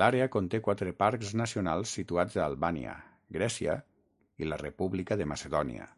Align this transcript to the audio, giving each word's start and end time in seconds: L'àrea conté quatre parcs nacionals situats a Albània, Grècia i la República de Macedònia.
L'àrea 0.00 0.26
conté 0.34 0.60
quatre 0.66 0.92
parcs 0.98 1.30
nacionals 1.42 1.94
situats 2.00 2.38
a 2.40 2.42
Albània, 2.50 2.92
Grècia 3.40 3.80
i 4.44 4.54
la 4.54 4.64
República 4.68 5.20
de 5.24 5.32
Macedònia. 5.36 5.92